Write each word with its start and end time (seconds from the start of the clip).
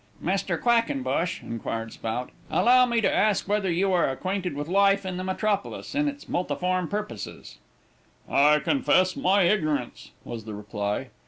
"Mr. 0.25 0.59
Quackenbush," 0.59 1.43
inquired 1.43 1.93
Spout, 1.93 2.31
"allow 2.49 2.87
me 2.87 3.01
to 3.01 3.13
ask 3.15 3.47
whether 3.47 3.69
you 3.71 3.93
are 3.93 4.09
acquainted 4.09 4.55
with 4.55 4.67
life 4.67 5.05
in 5.05 5.17
the 5.17 5.23
metropolis 5.23 5.93
in 5.93 6.07
its 6.07 6.27
multiform 6.27 6.87
phases?" 6.89 7.59
"I 8.27 8.57
confess 8.57 9.15
my 9.15 9.43
ignorance," 9.43 10.09
was 10.25 10.45
the 10.45 10.55
reply. 10.55 11.09